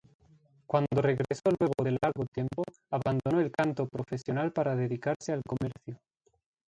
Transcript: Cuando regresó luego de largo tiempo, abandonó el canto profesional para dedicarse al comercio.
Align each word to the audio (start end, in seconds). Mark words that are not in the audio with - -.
Cuando 0.65 0.99
regresó 0.99 1.43
luego 1.59 1.73
de 1.83 1.91
largo 2.01 2.25
tiempo, 2.33 2.63
abandonó 2.89 3.39
el 3.39 3.51
canto 3.51 3.85
profesional 3.87 4.51
para 4.51 4.75
dedicarse 4.75 5.31
al 5.31 5.43
comercio. 5.43 6.01